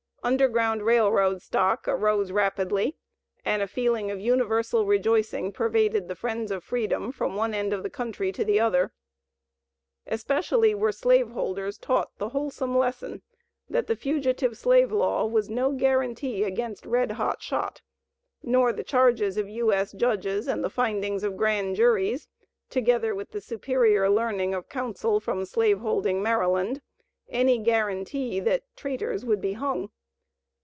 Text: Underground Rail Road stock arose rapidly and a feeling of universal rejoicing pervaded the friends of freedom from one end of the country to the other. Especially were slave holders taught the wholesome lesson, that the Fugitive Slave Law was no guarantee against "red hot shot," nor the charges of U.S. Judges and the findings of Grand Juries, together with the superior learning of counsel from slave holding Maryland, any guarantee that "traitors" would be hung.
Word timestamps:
Underground 0.23 0.83
Rail 0.83 1.11
Road 1.11 1.41
stock 1.41 1.87
arose 1.87 2.31
rapidly 2.31 2.95
and 3.43 3.63
a 3.63 3.67
feeling 3.67 4.11
of 4.11 4.19
universal 4.19 4.85
rejoicing 4.85 5.51
pervaded 5.51 6.07
the 6.07 6.15
friends 6.15 6.51
of 6.51 6.63
freedom 6.63 7.11
from 7.11 7.35
one 7.35 7.55
end 7.55 7.73
of 7.73 7.81
the 7.81 7.89
country 7.89 8.31
to 8.33 8.45
the 8.45 8.59
other. 8.59 8.93
Especially 10.05 10.75
were 10.75 10.91
slave 10.91 11.29
holders 11.31 11.79
taught 11.79 12.15
the 12.19 12.29
wholesome 12.29 12.77
lesson, 12.77 13.23
that 13.67 13.87
the 13.87 13.95
Fugitive 13.95 14.55
Slave 14.59 14.91
Law 14.91 15.25
was 15.25 15.49
no 15.49 15.71
guarantee 15.71 16.43
against 16.43 16.85
"red 16.85 17.13
hot 17.13 17.41
shot," 17.41 17.81
nor 18.43 18.71
the 18.71 18.83
charges 18.83 19.37
of 19.37 19.49
U.S. 19.49 19.91
Judges 19.91 20.47
and 20.47 20.63
the 20.63 20.69
findings 20.69 21.23
of 21.23 21.35
Grand 21.35 21.75
Juries, 21.75 22.27
together 22.69 23.15
with 23.15 23.31
the 23.31 23.41
superior 23.41 24.07
learning 24.07 24.53
of 24.53 24.69
counsel 24.69 25.19
from 25.19 25.45
slave 25.45 25.79
holding 25.79 26.21
Maryland, 26.21 26.79
any 27.27 27.57
guarantee 27.57 28.39
that 28.39 28.65
"traitors" 28.75 29.25
would 29.25 29.41
be 29.41 29.53
hung. 29.53 29.89